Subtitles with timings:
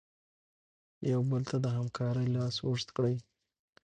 [1.11, 3.15] یو بل ته د همکارۍ لاس اوږد کړئ.